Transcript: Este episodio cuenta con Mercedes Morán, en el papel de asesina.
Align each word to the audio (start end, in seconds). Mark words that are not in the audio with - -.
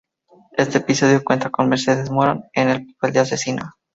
Este 0.57 0.79
episodio 0.79 1.23
cuenta 1.23 1.51
con 1.51 1.69
Mercedes 1.69 2.09
Morán, 2.09 2.45
en 2.53 2.69
el 2.69 2.87
papel 2.95 3.13
de 3.13 3.19
asesina. 3.19 3.75